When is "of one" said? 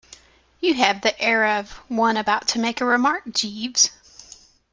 1.59-2.17